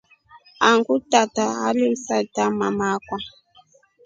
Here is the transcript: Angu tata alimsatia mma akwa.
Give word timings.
Angu 0.67 0.95
tata 1.11 1.43
alimsatia 1.67 2.45
mma 2.51 2.87
akwa. 2.95 3.19